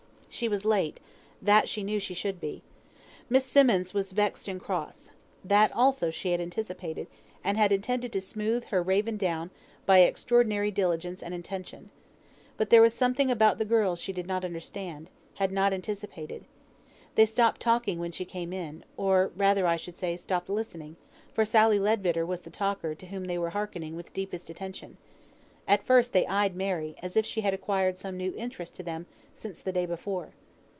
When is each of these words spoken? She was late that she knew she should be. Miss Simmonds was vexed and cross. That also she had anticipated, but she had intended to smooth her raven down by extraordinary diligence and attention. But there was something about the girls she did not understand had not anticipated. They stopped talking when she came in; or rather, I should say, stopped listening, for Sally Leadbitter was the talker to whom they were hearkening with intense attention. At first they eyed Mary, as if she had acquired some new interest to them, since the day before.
She 0.33 0.47
was 0.47 0.63
late 0.63 1.01
that 1.41 1.67
she 1.67 1.83
knew 1.83 1.99
she 1.99 2.13
should 2.13 2.39
be. 2.39 2.61
Miss 3.29 3.43
Simmonds 3.45 3.93
was 3.93 4.13
vexed 4.13 4.47
and 4.47 4.61
cross. 4.61 5.11
That 5.43 5.73
also 5.73 6.09
she 6.09 6.31
had 6.31 6.39
anticipated, 6.39 7.07
but 7.43 7.51
she 7.55 7.57
had 7.57 7.73
intended 7.73 8.13
to 8.13 8.21
smooth 8.21 8.63
her 8.67 8.81
raven 8.81 9.17
down 9.17 9.49
by 9.85 9.99
extraordinary 9.99 10.71
diligence 10.71 11.21
and 11.21 11.33
attention. 11.33 11.89
But 12.55 12.69
there 12.69 12.81
was 12.81 12.93
something 12.93 13.29
about 13.29 13.57
the 13.57 13.65
girls 13.65 13.99
she 13.99 14.13
did 14.13 14.25
not 14.25 14.45
understand 14.45 15.09
had 15.35 15.51
not 15.51 15.73
anticipated. 15.73 16.45
They 17.15 17.25
stopped 17.25 17.59
talking 17.59 17.99
when 17.99 18.13
she 18.13 18.23
came 18.23 18.53
in; 18.53 18.85
or 18.95 19.33
rather, 19.35 19.67
I 19.67 19.75
should 19.75 19.97
say, 19.97 20.15
stopped 20.15 20.47
listening, 20.49 20.95
for 21.33 21.43
Sally 21.43 21.77
Leadbitter 21.77 22.25
was 22.25 22.41
the 22.43 22.49
talker 22.49 22.95
to 22.95 23.07
whom 23.07 23.25
they 23.25 23.37
were 23.37 23.49
hearkening 23.49 23.97
with 23.97 24.17
intense 24.17 24.49
attention. 24.49 24.95
At 25.67 25.83
first 25.85 26.11
they 26.11 26.25
eyed 26.25 26.55
Mary, 26.55 26.95
as 27.03 27.15
if 27.15 27.25
she 27.25 27.41
had 27.41 27.53
acquired 27.53 27.97
some 27.97 28.17
new 28.17 28.33
interest 28.35 28.75
to 28.77 28.83
them, 28.83 29.05
since 29.33 29.61
the 29.61 29.71
day 29.71 29.85
before. 29.85 30.33